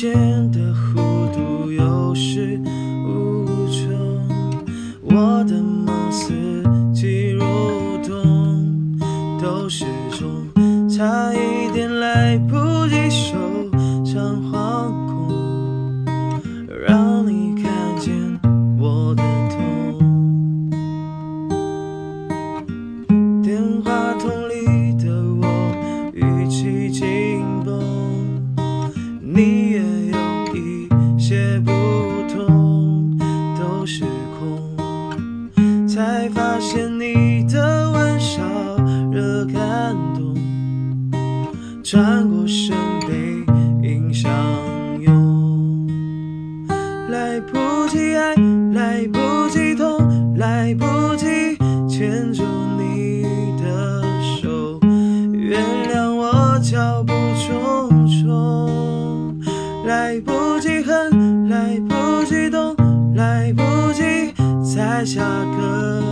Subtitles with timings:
[0.00, 0.12] 间
[0.52, 0.94] 的弧
[1.34, 2.56] 度有始
[3.04, 4.28] 无终，
[5.02, 6.62] 我的梦四
[6.94, 7.42] 季如
[8.06, 8.96] 冬，
[9.42, 9.84] 都始
[10.16, 10.46] 终
[10.88, 11.97] 差一点。
[35.98, 38.40] 才发现你的温烧
[39.10, 40.32] 热感动，
[41.82, 43.44] 转过身背
[43.82, 44.30] 影相
[45.00, 45.88] 拥，
[47.08, 48.36] 来不及爱，
[48.74, 49.18] 来不
[49.50, 51.26] 及痛，来不及
[51.88, 52.44] 牵住
[52.78, 53.24] 你
[53.60, 54.00] 的
[54.40, 54.78] 手，
[55.32, 55.60] 原
[55.92, 57.90] 谅我脚步匆
[58.22, 59.44] 匆，
[59.84, 62.76] 来不及恨，来不及懂，
[63.16, 63.77] 来不及。
[64.98, 65.22] 在下
[65.56, 66.07] 个